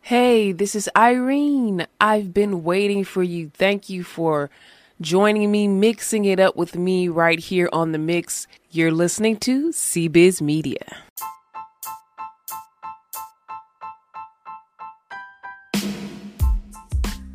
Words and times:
Hey, 0.00 0.52
this 0.52 0.74
is 0.74 0.88
Irene. 0.96 1.86
I've 2.00 2.32
been 2.32 2.64
waiting 2.64 3.04
for 3.04 3.22
you. 3.22 3.50
Thank 3.52 3.90
you 3.90 4.02
for 4.02 4.48
joining 5.02 5.50
me, 5.50 5.68
mixing 5.68 6.24
it 6.24 6.40
up 6.40 6.56
with 6.56 6.76
me 6.76 7.08
right 7.08 7.38
here 7.38 7.68
on 7.74 7.92
the 7.92 7.98
mix. 7.98 8.46
You're 8.70 8.90
listening 8.90 9.36
to 9.40 9.68
CBiz 9.68 10.40
Media. 10.40 10.78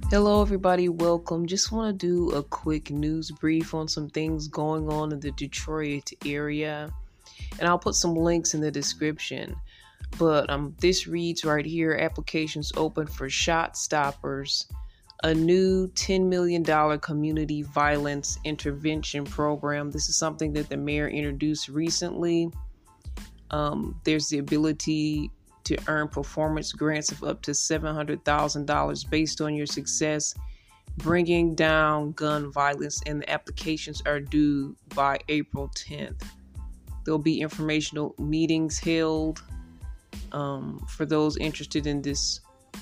Hello, 0.09 0.41
everybody. 0.43 0.89
Welcome. 0.89 1.47
Just 1.47 1.71
want 1.71 1.99
to 1.99 2.07
do 2.07 2.31
a 2.31 2.43
quick 2.43 2.91
news 2.91 3.31
brief 3.31 3.73
on 3.73 3.87
some 3.87 4.09
things 4.09 4.47
going 4.47 4.87
on 4.87 5.11
in 5.11 5.19
the 5.19 5.31
Detroit 5.31 6.11
area, 6.23 6.91
and 7.59 7.67
I'll 7.67 7.79
put 7.79 7.95
some 7.95 8.15
links 8.15 8.53
in 8.53 8.61
the 8.61 8.71
description. 8.71 9.55
But 10.17 10.49
um, 10.49 10.75
this 10.79 11.07
reads 11.07 11.43
right 11.43 11.65
here: 11.65 11.93
applications 11.93 12.71
open 12.75 13.07
for 13.07 13.29
Shot 13.29 13.77
Stoppers, 13.77 14.67
a 15.23 15.33
new 15.33 15.87
$10 15.89 16.27
million 16.27 16.63
community 16.99 17.63
violence 17.63 18.37
intervention 18.43 19.25
program. 19.25 19.91
This 19.91 20.09
is 20.09 20.15
something 20.15 20.53
that 20.53 20.69
the 20.69 20.77
mayor 20.77 21.07
introduced 21.07 21.69
recently. 21.69 22.51
Um, 23.51 23.99
there's 24.03 24.29
the 24.29 24.39
ability 24.39 25.31
to 25.63 25.77
earn 25.87 26.09
performance 26.09 26.73
grants 26.73 27.11
of 27.11 27.23
up 27.23 27.41
to 27.43 27.51
$700,000 27.51 29.09
based 29.09 29.41
on 29.41 29.55
your 29.55 29.65
success 29.65 30.35
bringing 30.97 31.55
down 31.55 32.11
gun 32.11 32.51
violence, 32.51 33.01
and 33.05 33.21
the 33.21 33.29
applications 33.29 34.01
are 34.05 34.19
due 34.19 34.75
by 34.93 35.19
April 35.29 35.69
10th. 35.69 36.23
There'll 37.03 37.19
be 37.19 37.41
informational 37.41 38.15
meetings 38.17 38.79
held 38.79 39.41
um, 40.31 40.85
for 40.89 41.05
those 41.05 41.37
interested 41.37 41.87
in 41.87 42.01
this 42.01 42.39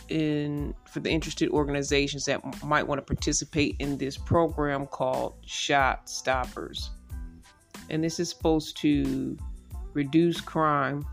in 0.10 0.74
for 0.86 1.00
the 1.00 1.10
interested 1.10 1.50
organizations 1.50 2.26
that 2.26 2.64
might 2.64 2.86
want 2.88 3.00
to 3.00 3.06
participate 3.06 3.76
in 3.80 3.98
this 3.98 4.18
program 4.18 4.88
called 4.88 5.34
Shot 5.46 6.10
Stoppers. 6.10 6.92
And 7.90 8.04
this 8.04 8.20
is 8.20 8.30
supposed 8.30 8.78
to 8.78 9.38
reduce 9.94 10.40
crime 10.40 11.06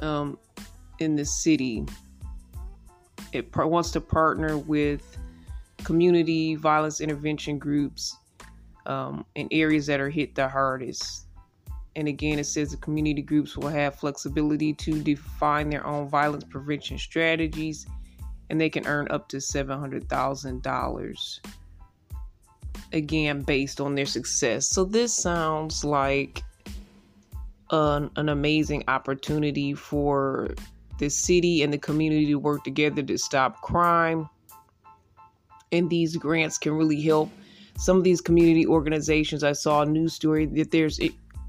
um, 0.00 0.38
in 0.98 1.16
the 1.16 1.24
city. 1.24 1.84
It 3.32 3.54
wants 3.54 3.90
to 3.92 4.00
partner 4.00 4.58
with 4.58 5.16
community 5.84 6.54
violence 6.54 7.00
intervention 7.00 7.58
groups 7.58 8.16
um, 8.86 9.24
in 9.34 9.48
areas 9.50 9.86
that 9.86 10.00
are 10.00 10.10
hit 10.10 10.34
the 10.34 10.48
hardest. 10.48 11.26
And 11.94 12.08
again, 12.08 12.38
it 12.38 12.44
says 12.44 12.70
the 12.70 12.78
community 12.78 13.22
groups 13.22 13.56
will 13.56 13.68
have 13.68 13.96
flexibility 13.96 14.72
to 14.74 15.02
define 15.02 15.68
their 15.68 15.86
own 15.86 16.08
violence 16.08 16.44
prevention 16.44 16.98
strategies 16.98 17.86
and 18.52 18.60
they 18.60 18.70
can 18.70 18.86
earn 18.86 19.08
up 19.10 19.28
to 19.28 19.38
$700,000 19.38 21.40
again 22.92 23.40
based 23.40 23.80
on 23.80 23.94
their 23.94 24.06
success. 24.06 24.68
So 24.68 24.84
this 24.84 25.14
sounds 25.14 25.84
like 25.84 26.42
an, 27.70 28.10
an 28.16 28.28
amazing 28.28 28.84
opportunity 28.88 29.72
for 29.74 30.54
the 30.98 31.08
city 31.08 31.62
and 31.62 31.72
the 31.72 31.78
community 31.78 32.26
to 32.26 32.38
work 32.38 32.64
together 32.64 33.02
to 33.02 33.16
stop 33.16 33.62
crime. 33.62 34.28
And 35.72 35.88
these 35.88 36.16
grants 36.16 36.58
can 36.58 36.74
really 36.74 37.00
help 37.00 37.30
some 37.78 37.96
of 37.96 38.04
these 38.04 38.20
community 38.20 38.66
organizations. 38.66 39.42
I 39.42 39.52
saw 39.52 39.80
a 39.80 39.86
news 39.86 40.12
story 40.12 40.44
that 40.46 40.70
there's 40.70 41.00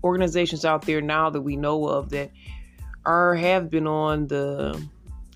organizations 0.04 0.66
out 0.66 0.84
there 0.84 1.02
now 1.02 1.30
that 1.30 1.42
we 1.42 1.56
know 1.56 1.88
of 1.88 2.09
that 2.09 2.32
are 3.06 3.36
have 3.36 3.70
been 3.70 3.88
on 3.88 4.28
the 4.28 4.82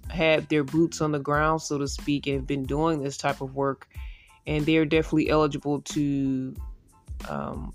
have 0.10 0.48
their 0.48 0.64
boots 0.64 1.02
on 1.02 1.12
the 1.12 1.20
ground, 1.20 1.62
so 1.62 1.78
to 1.78 1.88
speak, 1.88 2.28
and 2.28 2.38
have 2.38 2.48
been 2.48 2.64
doing 2.64 3.02
this 3.02 3.18
type 3.18 3.42
of 3.42 3.56
work, 3.56 3.88
and 4.46 4.66
they 4.66 4.78
are 4.78 4.86
definitely 4.86 5.30
eligible 5.30 5.82
to 5.82 6.56
um, 7.28 7.74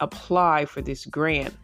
apply 0.00 0.64
for 0.64 0.80
this 0.80 1.04
grant. 1.04 1.54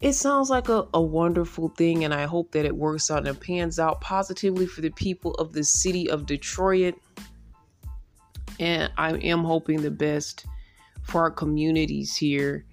It 0.00 0.14
sounds 0.14 0.48
like 0.48 0.68
a, 0.68 0.86
a 0.94 1.00
wonderful 1.00 1.68
thing, 1.70 2.04
and 2.04 2.14
I 2.14 2.24
hope 2.24 2.52
that 2.52 2.64
it 2.64 2.74
works 2.74 3.10
out 3.10 3.26
and 3.26 3.38
pans 3.38 3.78
out 3.78 4.00
positively 4.00 4.66
for 4.66 4.80
the 4.80 4.90
people 4.90 5.34
of 5.34 5.52
the 5.52 5.64
city 5.64 6.08
of 6.08 6.24
Detroit. 6.24 6.94
And 8.58 8.90
I 8.96 9.12
am 9.16 9.44
hoping 9.44 9.82
the 9.82 9.90
best 9.90 10.46
for 11.02 11.22
our 11.22 11.30
communities 11.30 12.16
here 12.16 12.64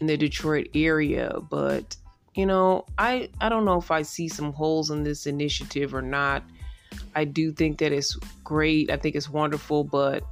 in 0.00 0.06
the 0.06 0.16
Detroit 0.16 0.68
area, 0.74 1.38
but 1.48 1.96
you 2.34 2.46
know, 2.46 2.86
I 2.98 3.28
I 3.40 3.48
don't 3.48 3.64
know 3.64 3.78
if 3.78 3.90
I 3.90 4.02
see 4.02 4.28
some 4.28 4.52
holes 4.52 4.90
in 4.90 5.02
this 5.02 5.26
initiative 5.26 5.94
or 5.94 6.02
not. 6.02 6.42
I 7.14 7.24
do 7.24 7.52
think 7.52 7.78
that 7.78 7.92
it's 7.92 8.14
great. 8.44 8.90
I 8.90 8.96
think 8.96 9.14
it's 9.14 9.28
wonderful, 9.28 9.84
but 9.84 10.24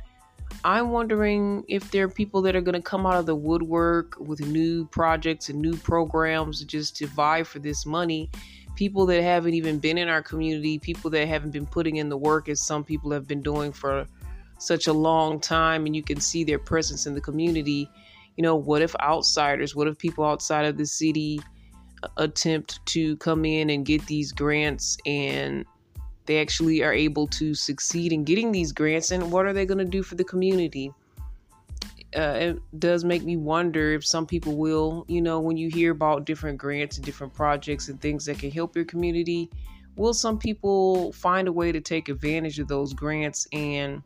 I'm 0.65 0.91
wondering 0.91 1.65
if 1.69 1.91
there 1.91 2.05
are 2.05 2.09
people 2.09 2.43
that 2.43 2.57
are 2.57 2.61
going 2.61 2.75
to 2.75 2.83
come 2.83 3.07
out 3.07 3.17
of 3.17 3.27
the 3.27 3.35
woodwork 3.35 4.19
with 4.19 4.41
new 4.41 4.87
projects 4.87 5.49
and 5.49 5.61
new 5.61 5.77
programs 5.77 6.65
just 6.65 6.97
to 6.97 7.07
vie 7.07 7.43
for 7.43 7.59
this 7.59 7.85
money. 7.85 8.31
People 8.75 9.07
that 9.07 9.23
haven't 9.23 9.55
even 9.55 9.79
been 9.79 9.99
in 9.99 10.09
our 10.09 10.23
community, 10.23 10.79
people 10.79 11.11
that 11.11 11.27
haven't 11.27 11.51
been 11.51 11.67
putting 11.67 11.97
in 11.97 12.09
the 12.09 12.17
work 12.17 12.49
as 12.49 12.61
some 12.61 12.85
people 12.85 13.11
have 13.11 13.27
been 13.27 13.43
doing 13.43 13.73
for 13.73 14.07
such 14.59 14.87
a 14.87 14.93
long 14.93 15.41
time, 15.41 15.87
and 15.87 15.95
you 15.95 16.03
can 16.03 16.21
see 16.21 16.45
their 16.45 16.59
presence 16.59 17.07
in 17.07 17.15
the 17.15 17.21
community 17.21 17.91
you 18.39 18.43
know, 18.43 18.55
what 18.55 18.83
if 18.83 18.95
outsiders, 19.01 19.75
what 19.75 19.89
if 19.89 19.99
people 19.99 20.25
outside 20.25 20.65
of 20.65 20.77
the 20.77 20.87
city 20.87 21.41
attempt 22.19 22.79
to 22.87 23.17
come 23.17 23.45
in 23.45 23.69
and 23.69 23.85
get 23.85 24.07
these 24.07 24.31
grants 24.31 24.97
and 25.05 25.65
they 26.27 26.41
actually 26.41 26.85
are 26.85 26.93
able 26.93 27.27
to 27.27 27.53
succeed 27.53 28.13
in 28.13 28.23
getting 28.23 28.53
these 28.53 28.71
grants 28.71 29.11
and 29.11 29.33
what 29.33 29.45
are 29.45 29.53
they 29.53 29.67
going 29.67 29.79
to 29.79 29.85
do 29.85 30.05
for 30.05 30.15
the 30.15 30.23
community? 30.23 30.93
Uh, 32.17 32.37
it 32.39 32.79
does 32.79 33.05
make 33.05 33.25
me 33.25 33.37
wonder 33.37 33.93
if 33.93 34.07
some 34.07 34.25
people 34.25 34.57
will, 34.57 35.05
you 35.09 35.21
know, 35.21 35.41
when 35.41 35.57
you 35.57 35.69
hear 35.69 35.91
about 35.91 36.25
different 36.25 36.57
grants 36.57 36.97
and 36.97 37.05
different 37.05 37.35
projects 37.35 37.89
and 37.89 38.01
things 38.01 38.25
that 38.25 38.39
can 38.39 38.53
help 38.53 38.77
your 38.77 38.85
community, 38.85 39.51
will 39.97 40.15
some 40.15 40.39
people 40.39 41.13
find 41.13 41.49
a 41.49 41.53
way 41.53 41.73
to 41.73 41.81
take 41.81 42.09
advantage 42.09 42.61
of 42.61 42.69
those 42.69 42.95
grants 42.95 43.49
and 43.53 44.01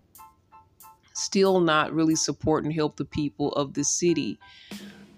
still 1.22 1.60
not 1.60 1.92
really 1.92 2.16
support 2.16 2.64
and 2.64 2.72
help 2.72 2.96
the 2.96 3.04
people 3.04 3.52
of 3.52 3.74
the 3.74 3.84
city. 3.84 4.38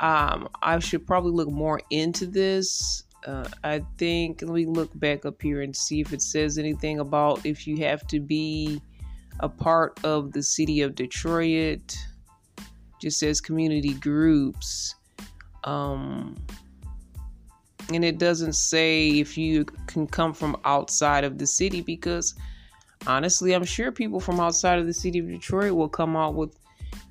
Um, 0.01 0.49
I 0.63 0.79
should 0.81 1.07
probably 1.07 1.33
look 1.33 1.51
more 1.51 1.81
into 1.91 2.27
this. 2.27 3.05
Uh, 3.27 3.49
I 3.63 3.83
think 3.97 4.43
let 4.43 4.53
me 4.53 4.67
look 4.67 4.91
back 4.99 5.25
up 5.25 5.41
here 5.41 5.63
and 5.63 5.75
see 5.75 6.01
if 6.01 6.13
it 6.13 6.21
says 6.21 6.59
anything 6.59 7.01
about 7.01 7.47
if 7.47 7.67
you 7.67 7.79
have 7.79 8.07
to 8.09 8.21
be 8.21 8.83
a 9.41 9.49
part 9.49 9.99
of 10.05 10.33
the 10.33 10.43
city 10.43 10.83
of 10.83 10.95
Detroit. 10.95 11.97
Just 13.01 13.19
says 13.19 13.41
community 13.41 13.95
groups. 13.95 14.95
Um, 15.65 16.37
and 17.93 18.05
it 18.05 18.19
doesn't 18.19 18.55
say 18.55 19.11
if 19.11 19.37
you 19.37 19.65
can 19.87 20.07
come 20.07 20.33
from 20.33 20.57
outside 20.65 21.25
of 21.25 21.39
the 21.39 21.47
city 21.47 21.81
because 21.81 22.35
honestly, 23.07 23.53
I'm 23.55 23.65
sure 23.65 23.93
people 23.93 24.21
from 24.21 24.41
outside 24.41 24.79
of 24.79 24.87
the 24.87 24.95
city 24.95 25.19
of 25.19 25.29
Detroit 25.29 25.73
will 25.73 25.89
come 25.89 26.17
out 26.17 26.35
with 26.35 26.57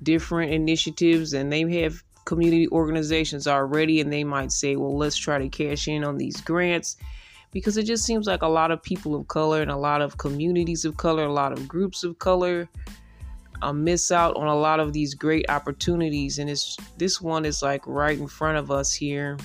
different 0.02 0.52
initiatives 0.52 1.32
and 1.32 1.52
they 1.52 1.82
have 1.82 2.02
community 2.24 2.68
organizations 2.68 3.46
already 3.46 4.00
and 4.00 4.12
they 4.12 4.24
might 4.24 4.52
say, 4.52 4.76
well, 4.76 4.96
let's 4.96 5.16
try 5.16 5.38
to 5.38 5.48
cash 5.48 5.88
in 5.88 6.04
on 6.04 6.16
these 6.16 6.40
grants 6.40 6.96
because 7.52 7.76
it 7.76 7.84
just 7.84 8.04
seems 8.04 8.26
like 8.26 8.42
a 8.42 8.48
lot 8.48 8.70
of 8.70 8.82
people 8.82 9.14
of 9.14 9.28
color 9.28 9.62
and 9.62 9.70
a 9.70 9.76
lot 9.76 10.02
of 10.02 10.18
communities 10.18 10.84
of 10.84 10.96
color, 10.96 11.24
a 11.24 11.32
lot 11.32 11.52
of 11.52 11.68
groups 11.68 12.02
of 12.02 12.18
color 12.18 12.68
uh, 13.62 13.72
miss 13.72 14.10
out 14.10 14.36
on 14.36 14.48
a 14.48 14.54
lot 14.54 14.80
of 14.80 14.92
these 14.92 15.14
great 15.14 15.48
opportunities. 15.48 16.38
And 16.38 16.50
it's 16.50 16.76
this 16.98 17.20
one 17.20 17.44
is 17.44 17.62
like 17.62 17.86
right 17.86 18.18
in 18.18 18.26
front 18.26 18.58
of 18.58 18.70
us 18.70 18.92
here. 18.92 19.38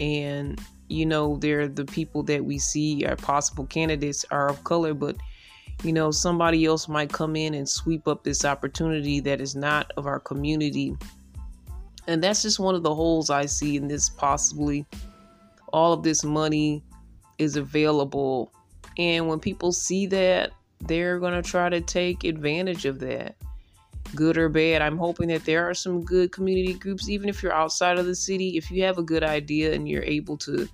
And 0.00 0.60
you 0.88 1.06
know, 1.06 1.36
they're 1.36 1.68
the 1.68 1.84
people 1.84 2.22
that 2.24 2.44
we 2.44 2.58
see 2.58 3.04
are 3.06 3.16
possible 3.16 3.66
candidates 3.66 4.24
are 4.30 4.50
of 4.50 4.62
color, 4.62 4.94
but 4.94 5.16
you 5.82 5.92
know, 5.92 6.10
somebody 6.10 6.64
else 6.64 6.88
might 6.88 7.12
come 7.12 7.34
in 7.34 7.54
and 7.54 7.68
sweep 7.68 8.06
up 8.06 8.22
this 8.22 8.44
opportunity 8.44 9.20
that 9.20 9.40
is 9.40 9.56
not 9.56 9.92
of 9.96 10.06
our 10.06 10.20
community. 10.20 10.96
And 12.06 12.22
that's 12.22 12.42
just 12.42 12.60
one 12.60 12.74
of 12.74 12.82
the 12.82 12.94
holes 12.94 13.30
I 13.30 13.46
see 13.46 13.76
in 13.76 13.88
this 13.88 14.08
possibly. 14.08 14.86
All 15.72 15.92
of 15.92 16.02
this 16.02 16.24
money 16.24 16.84
is 17.38 17.56
available. 17.56 18.52
And 18.98 19.28
when 19.28 19.40
people 19.40 19.72
see 19.72 20.06
that, 20.06 20.52
they're 20.80 21.18
going 21.18 21.40
to 21.40 21.48
try 21.48 21.68
to 21.68 21.80
take 21.80 22.24
advantage 22.24 22.84
of 22.84 22.98
that. 23.00 23.36
Good 24.14 24.36
or 24.36 24.48
bad, 24.48 24.82
I'm 24.82 24.98
hoping 24.98 25.28
that 25.28 25.44
there 25.44 25.68
are 25.68 25.74
some 25.74 26.04
good 26.04 26.32
community 26.32 26.74
groups, 26.74 27.08
even 27.08 27.28
if 27.28 27.42
you're 27.42 27.54
outside 27.54 27.98
of 27.98 28.06
the 28.06 28.14
city. 28.14 28.56
If 28.56 28.70
you 28.70 28.82
have 28.82 28.98
a 28.98 29.02
good 29.02 29.22
idea 29.22 29.72
and 29.72 29.88
you're 29.88 30.02
able 30.02 30.36
to 30.38 30.68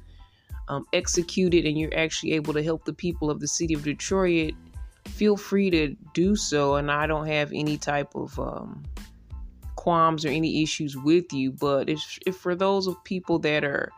um, 0.68 0.86
execute 0.92 1.54
it 1.54 1.66
and 1.66 1.78
you're 1.78 1.96
actually 1.96 2.32
able 2.32 2.52
to 2.54 2.62
help 2.62 2.84
the 2.84 2.92
people 2.92 3.30
of 3.30 3.38
the 3.40 3.48
city 3.48 3.74
of 3.74 3.84
Detroit 3.84 4.54
feel 5.08 5.36
free 5.36 5.70
to 5.70 5.96
do 6.14 6.36
so. 6.36 6.76
And 6.76 6.90
I 6.90 7.06
don't 7.06 7.26
have 7.26 7.50
any 7.52 7.76
type 7.76 8.14
of 8.14 8.38
um, 8.38 8.84
qualms 9.76 10.24
or 10.24 10.28
any 10.28 10.62
issues 10.62 10.96
with 10.96 11.32
you, 11.32 11.52
but 11.52 11.88
if, 11.88 12.18
if 12.26 12.36
for 12.36 12.54
those 12.54 12.86
of 12.86 13.02
people 13.04 13.38
that 13.40 13.64
are 13.64 13.90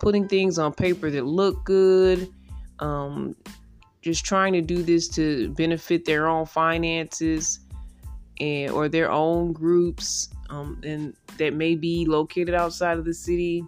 putting 0.00 0.28
things 0.28 0.58
on 0.58 0.72
paper 0.72 1.10
that 1.10 1.24
look 1.24 1.64
good, 1.64 2.28
um, 2.80 3.34
just 4.02 4.24
trying 4.24 4.52
to 4.52 4.60
do 4.60 4.82
this 4.82 5.08
to 5.08 5.48
benefit 5.50 6.04
their 6.04 6.28
own 6.28 6.44
finances 6.44 7.60
and 8.40 8.70
or 8.72 8.88
their 8.88 9.10
own 9.10 9.52
groups 9.52 10.28
um, 10.50 10.80
and 10.84 11.14
that 11.38 11.54
may 11.54 11.74
be 11.74 12.04
located 12.06 12.54
outside 12.54 12.98
of 12.98 13.04
the 13.04 13.14
city, 13.14 13.64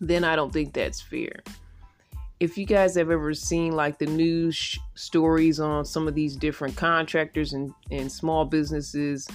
then 0.00 0.24
I 0.24 0.36
don't 0.36 0.52
think 0.52 0.72
that's 0.72 1.00
fair. 1.00 1.42
If 2.40 2.56
you 2.56 2.64
guys 2.64 2.94
have 2.96 3.10
ever 3.10 3.34
seen 3.34 3.72
like 3.72 3.98
the 3.98 4.06
news 4.06 4.56
sh- 4.56 4.78
stories 4.94 5.60
on 5.60 5.84
some 5.84 6.08
of 6.08 6.14
these 6.14 6.36
different 6.36 6.74
contractors 6.74 7.52
and, 7.52 7.72
and 7.90 8.10
small 8.10 8.46
businesses 8.46 9.28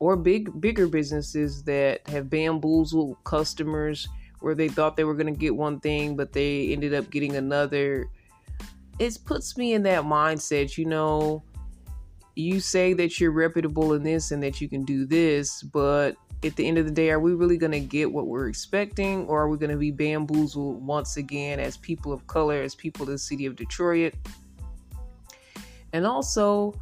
or 0.00 0.16
big 0.16 0.60
bigger 0.60 0.86
businesses 0.86 1.62
that 1.64 2.06
have 2.08 2.30
bamboozled 2.30 3.16
customers 3.24 4.08
where 4.40 4.54
they 4.54 4.68
thought 4.68 4.96
they 4.96 5.04
were 5.04 5.14
going 5.14 5.32
to 5.32 5.38
get 5.38 5.54
one 5.54 5.80
thing 5.80 6.16
but 6.16 6.32
they 6.32 6.72
ended 6.72 6.94
up 6.94 7.10
getting 7.10 7.36
another 7.36 8.08
it 8.98 9.18
puts 9.24 9.56
me 9.56 9.72
in 9.72 9.82
that 9.82 10.04
mindset 10.04 10.76
you 10.78 10.84
know 10.84 11.42
you 12.36 12.60
say 12.60 12.92
that 12.92 13.18
you're 13.18 13.32
reputable 13.32 13.94
in 13.94 14.02
this 14.02 14.30
and 14.30 14.42
that 14.42 14.60
you 14.60 14.68
can 14.68 14.84
do 14.84 15.04
this 15.04 15.62
but 15.62 16.16
at 16.44 16.54
the 16.56 16.66
end 16.66 16.78
of 16.78 16.84
the 16.84 16.92
day 16.92 17.10
are 17.10 17.20
we 17.20 17.34
really 17.34 17.56
going 17.56 17.72
to 17.72 17.80
get 17.80 18.10
what 18.10 18.26
we're 18.26 18.48
expecting 18.48 19.26
or 19.26 19.42
are 19.42 19.48
we 19.48 19.58
going 19.58 19.70
to 19.70 19.76
be 19.76 19.90
bamboozled 19.90 20.84
once 20.84 21.16
again 21.16 21.58
as 21.58 21.76
people 21.76 22.12
of 22.12 22.26
color 22.26 22.62
as 22.62 22.74
people 22.74 23.02
of 23.02 23.08
the 23.08 23.18
city 23.18 23.44
of 23.46 23.56
detroit 23.56 24.14
and 25.92 26.06
also 26.06 26.78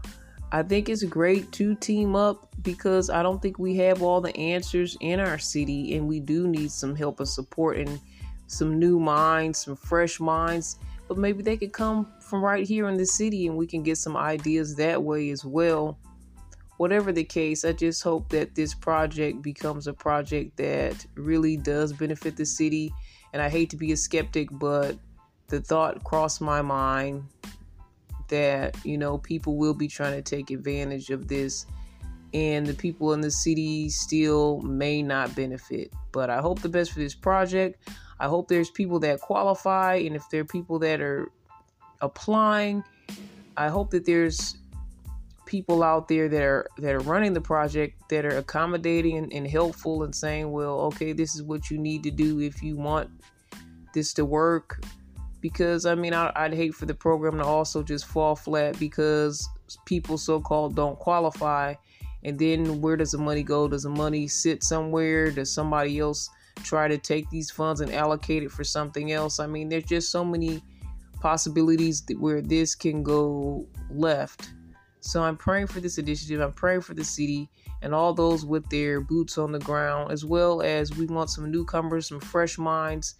I 0.52 0.62
think 0.62 0.88
it's 0.88 1.02
great 1.02 1.50
to 1.52 1.74
team 1.74 2.14
up 2.14 2.48
because 2.62 3.10
I 3.10 3.22
don't 3.22 3.42
think 3.42 3.58
we 3.58 3.76
have 3.76 4.02
all 4.02 4.20
the 4.20 4.36
answers 4.36 4.96
in 5.00 5.18
our 5.18 5.38
city 5.38 5.96
and 5.96 6.06
we 6.06 6.20
do 6.20 6.46
need 6.46 6.70
some 6.70 6.94
help 6.94 7.18
and 7.18 7.28
support 7.28 7.78
and 7.78 8.00
some 8.46 8.78
new 8.78 9.00
minds, 9.00 9.58
some 9.58 9.76
fresh 9.76 10.20
minds. 10.20 10.76
But 11.08 11.18
maybe 11.18 11.42
they 11.42 11.56
could 11.56 11.72
come 11.72 12.12
from 12.20 12.44
right 12.44 12.66
here 12.66 12.88
in 12.88 12.96
the 12.96 13.06
city 13.06 13.46
and 13.48 13.56
we 13.56 13.66
can 13.66 13.82
get 13.82 13.98
some 13.98 14.16
ideas 14.16 14.76
that 14.76 15.02
way 15.02 15.30
as 15.30 15.44
well. 15.44 15.98
Whatever 16.76 17.12
the 17.12 17.24
case, 17.24 17.64
I 17.64 17.72
just 17.72 18.02
hope 18.02 18.28
that 18.30 18.54
this 18.54 18.74
project 18.74 19.42
becomes 19.42 19.86
a 19.86 19.92
project 19.92 20.56
that 20.58 21.06
really 21.14 21.56
does 21.56 21.92
benefit 21.92 22.36
the 22.36 22.44
city. 22.44 22.92
And 23.32 23.40
I 23.40 23.48
hate 23.48 23.70
to 23.70 23.76
be 23.76 23.92
a 23.92 23.96
skeptic, 23.96 24.48
but 24.52 24.96
the 25.48 25.60
thought 25.60 26.04
crossed 26.04 26.40
my 26.40 26.60
mind 26.62 27.24
that 28.28 28.76
you 28.84 28.98
know 28.98 29.18
people 29.18 29.56
will 29.56 29.74
be 29.74 29.88
trying 29.88 30.14
to 30.14 30.22
take 30.22 30.50
advantage 30.50 31.10
of 31.10 31.28
this. 31.28 31.66
And 32.34 32.66
the 32.66 32.74
people 32.74 33.12
in 33.12 33.20
the 33.20 33.30
city 33.30 33.88
still 33.88 34.60
may 34.60 35.00
not 35.00 35.34
benefit. 35.34 35.92
But 36.12 36.28
i 36.28 36.40
hope 36.40 36.60
the 36.60 36.68
best 36.68 36.92
for 36.92 36.98
this 36.98 37.14
project. 37.14 37.88
I 38.18 38.26
hope 38.26 38.48
there's 38.48 38.70
people 38.70 38.98
that 39.00 39.20
qualify. 39.20 39.96
And 39.96 40.16
if 40.16 40.28
there 40.30 40.40
are 40.42 40.44
people 40.44 40.78
that 40.80 41.00
are 41.00 41.30
applying 42.00 42.84
i 43.56 43.68
hope 43.68 43.90
that 43.90 44.04
there's 44.04 44.56
people 45.46 45.82
out 45.82 46.08
there 46.08 46.28
that 46.28 46.42
are 46.42 46.68
that 46.78 46.94
are 46.94 47.00
running 47.00 47.32
the 47.32 47.40
project 47.40 48.08
that 48.08 48.24
are 48.24 48.36
accommodating 48.38 49.16
and, 49.16 49.32
and 49.32 49.46
helpful 49.46 50.02
and 50.02 50.14
saying 50.14 50.50
well 50.50 50.80
okay 50.80 51.12
this 51.12 51.34
is 51.34 51.42
what 51.42 51.70
you 51.70 51.78
need 51.78 52.02
to 52.02 52.10
do 52.10 52.40
if 52.40 52.62
you 52.62 52.76
want 52.76 53.08
this 53.94 54.12
to 54.12 54.24
work 54.24 54.80
because 55.40 55.86
I 55.86 55.94
mean, 55.94 56.12
I, 56.12 56.32
would 56.42 56.54
hate 56.54 56.74
for 56.74 56.86
the 56.86 56.94
program 56.94 57.38
to 57.38 57.44
also 57.44 57.82
just 57.82 58.06
fall 58.06 58.34
flat 58.34 58.78
because 58.80 59.48
people 59.84 60.18
so 60.18 60.40
called 60.40 60.74
don't 60.74 60.98
qualify. 60.98 61.74
And 62.24 62.36
then 62.36 62.80
where 62.80 62.96
does 62.96 63.12
the 63.12 63.18
money 63.18 63.44
go? 63.44 63.68
Does 63.68 63.84
the 63.84 63.90
money 63.90 64.26
sit 64.26 64.64
somewhere? 64.64 65.30
Does 65.30 65.52
somebody 65.52 66.00
else 66.00 66.28
try 66.64 66.88
to 66.88 66.98
take 66.98 67.30
these 67.30 67.48
funds 67.48 67.80
and 67.80 67.92
allocate 67.92 68.42
it 68.42 68.50
for 68.50 68.64
something 68.64 69.12
else? 69.12 69.38
I 69.38 69.46
mean, 69.46 69.68
there's 69.68 69.84
just 69.84 70.10
so 70.10 70.24
many 70.24 70.62
possibilities 71.20 72.02
where 72.18 72.42
this 72.42 72.74
can 72.74 73.04
go 73.04 73.68
left. 73.90 74.50
So 75.00 75.22
I'm 75.22 75.36
praying 75.36 75.68
for 75.68 75.80
this 75.80 75.98
initiative. 75.98 76.40
I'm 76.40 76.52
praying 76.52 76.80
for 76.80 76.94
the 76.94 77.04
city 77.04 77.48
and 77.82 77.94
all 77.94 78.14
those 78.14 78.44
with 78.44 78.68
their 78.70 79.00
boots 79.00 79.38
on 79.38 79.52
the 79.52 79.58
ground, 79.58 80.10
as 80.10 80.24
well 80.24 80.62
as 80.62 80.96
we 80.96 81.06
want 81.06 81.30
some 81.30 81.50
newcomers, 81.50 82.08
some 82.08 82.20
fresh 82.20 82.58
minds 82.58 83.14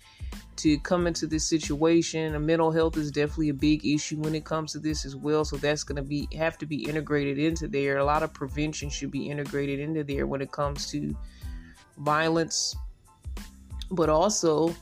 to 0.56 0.78
come 0.80 1.06
into 1.06 1.26
this 1.26 1.46
situation. 1.46 2.34
And 2.34 2.46
mental 2.46 2.72
health 2.72 2.96
is 2.96 3.10
definitely 3.10 3.50
a 3.50 3.54
big 3.54 3.86
issue 3.86 4.18
when 4.18 4.34
it 4.34 4.44
comes 4.44 4.72
to 4.72 4.78
this 4.78 5.04
as 5.04 5.14
well. 5.14 5.44
So 5.44 5.56
that's 5.56 5.84
going 5.84 5.96
to 5.96 6.02
be 6.02 6.28
have 6.36 6.58
to 6.58 6.66
be 6.66 6.88
integrated 6.88 7.38
into 7.38 7.68
there. 7.68 7.98
A 7.98 8.04
lot 8.04 8.22
of 8.22 8.32
prevention 8.32 8.90
should 8.90 9.10
be 9.10 9.28
integrated 9.28 9.78
into 9.78 10.02
there 10.02 10.26
when 10.26 10.40
it 10.40 10.50
comes 10.50 10.90
to 10.90 11.16
violence, 11.98 12.74
but 13.90 14.08
also 14.08 14.74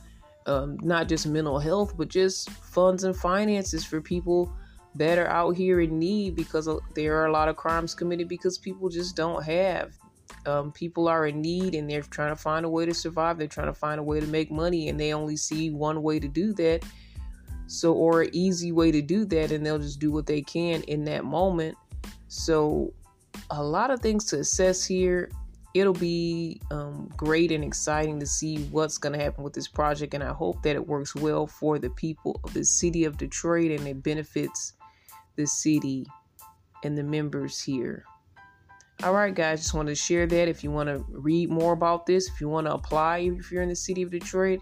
um, 0.47 0.77
not 0.81 1.07
just 1.07 1.27
mental 1.27 1.59
health, 1.59 1.97
but 1.97 2.07
just 2.07 2.49
funds 2.49 3.03
and 3.03 3.15
finances 3.15 3.83
for 3.83 4.01
people 4.01 4.53
that 4.95 5.17
are 5.17 5.27
out 5.27 5.55
here 5.55 5.81
in 5.81 5.99
need 5.99 6.35
because 6.35 6.69
there 6.93 7.21
are 7.21 7.25
a 7.25 7.31
lot 7.31 7.49
of 7.49 7.55
crimes 7.55 7.93
committed 7.93 8.27
because 8.27 8.57
people 8.57 8.89
just 8.89 9.15
don't 9.15 9.43
have. 9.43 9.97
Um, 10.45 10.71
people 10.71 11.07
are 11.07 11.27
in 11.27 11.41
need 11.41 11.75
and 11.75 11.89
they're 11.89 12.01
trying 12.01 12.31
to 12.31 12.35
find 12.35 12.65
a 12.65 12.69
way 12.69 12.85
to 12.85 12.93
survive. 12.93 13.37
They're 13.37 13.47
trying 13.47 13.67
to 13.67 13.73
find 13.73 13.99
a 13.99 14.03
way 14.03 14.19
to 14.19 14.27
make 14.27 14.51
money 14.51 14.89
and 14.89 14.99
they 14.99 15.13
only 15.13 15.37
see 15.37 15.69
one 15.69 16.01
way 16.01 16.19
to 16.19 16.27
do 16.27 16.53
that. 16.53 16.83
So, 17.67 17.93
or 17.93 18.21
an 18.21 18.29
easy 18.31 18.71
way 18.71 18.91
to 18.91 19.01
do 19.01 19.25
that, 19.25 19.51
and 19.51 19.65
they'll 19.65 19.79
just 19.79 19.99
do 19.99 20.11
what 20.11 20.27
they 20.27 20.41
can 20.41 20.83
in 20.83 21.03
that 21.05 21.25
moment. 21.25 21.75
So, 22.27 22.93
a 23.49 23.63
lot 23.63 23.89
of 23.89 24.01
things 24.01 24.25
to 24.25 24.39
assess 24.39 24.85
here. 24.85 25.31
It'll 25.73 25.91
be 25.91 26.61
um, 26.71 27.09
great 27.17 27.51
and 27.51 27.63
exciting 27.63 28.19
to 28.19 28.25
see 28.27 28.65
what's 28.65 28.97
going 28.97 29.11
to 29.13 29.19
happen 29.19 29.43
with 29.43 29.53
this 29.53 29.67
project, 29.67 30.13
and 30.13 30.23
I 30.23 30.31
hope 30.31 30.61
that 30.61 30.75
it 30.75 30.87
works 30.87 31.15
well 31.15 31.47
for 31.47 31.79
the 31.79 31.89
people 31.89 32.39
of 32.43 32.53
the 32.53 32.63
city 32.63 33.03
of 33.03 33.17
Detroit 33.17 33.71
and 33.71 33.87
it 33.87 34.01
benefits 34.01 34.73
the 35.35 35.47
city 35.47 36.05
and 36.83 36.97
the 36.97 37.03
members 37.03 37.61
here. 37.61 38.03
All 39.03 39.13
right, 39.13 39.33
guys, 39.33 39.61
just 39.61 39.73
wanted 39.73 39.91
to 39.91 39.95
share 39.95 40.25
that. 40.25 40.47
If 40.47 40.63
you 40.63 40.71
want 40.71 40.87
to 40.87 41.05
read 41.09 41.49
more 41.49 41.73
about 41.73 42.05
this, 42.05 42.29
if 42.29 42.39
you 42.39 42.47
want 42.47 42.67
to 42.67 42.73
apply, 42.73 43.19
if 43.19 43.51
you're 43.51 43.63
in 43.63 43.69
the 43.69 43.75
city 43.75 44.01
of 44.01 44.11
Detroit, 44.11 44.61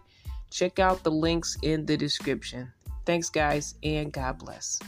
check 0.50 0.80
out 0.80 1.04
the 1.04 1.12
links 1.12 1.58
in 1.62 1.86
the 1.86 1.96
description. 1.96 2.72
Thanks, 3.06 3.30
guys, 3.30 3.76
and 3.84 4.12
God 4.12 4.40
bless. 4.40 4.80